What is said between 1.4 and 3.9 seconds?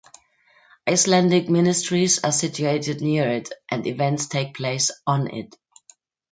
ministries are situated near it and